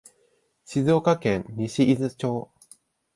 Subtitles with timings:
[0.65, 2.49] 静岡県西伊豆町